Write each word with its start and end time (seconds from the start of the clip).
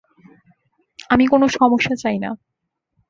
আমি 1.09 1.25
কোনো 1.27 1.45
সমস্যা 1.59 1.95
চাই 1.95 2.17
না। 2.19 2.29